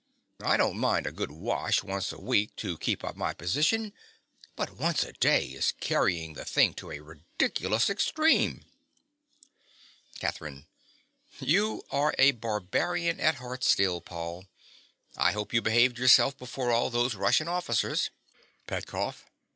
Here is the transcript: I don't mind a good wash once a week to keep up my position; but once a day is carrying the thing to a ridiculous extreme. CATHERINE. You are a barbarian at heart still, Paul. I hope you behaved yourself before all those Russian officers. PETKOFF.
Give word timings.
I 0.43 0.57
don't 0.57 0.79
mind 0.79 1.05
a 1.05 1.11
good 1.11 1.29
wash 1.29 1.83
once 1.83 2.11
a 2.11 2.19
week 2.19 2.55
to 2.55 2.75
keep 2.75 3.03
up 3.03 3.15
my 3.15 3.35
position; 3.35 3.93
but 4.55 4.71
once 4.71 5.03
a 5.03 5.13
day 5.13 5.45
is 5.49 5.73
carrying 5.79 6.33
the 6.33 6.43
thing 6.43 6.73
to 6.81 6.89
a 6.89 7.01
ridiculous 7.01 7.87
extreme. 7.87 8.65
CATHERINE. 10.19 10.65
You 11.39 11.83
are 11.91 12.15
a 12.17 12.31
barbarian 12.31 13.19
at 13.19 13.35
heart 13.35 13.63
still, 13.63 14.01
Paul. 14.01 14.47
I 15.15 15.33
hope 15.33 15.53
you 15.53 15.61
behaved 15.61 15.99
yourself 15.99 16.35
before 16.35 16.71
all 16.71 16.89
those 16.89 17.13
Russian 17.13 17.47
officers. 17.47 18.09
PETKOFF. 18.65 19.25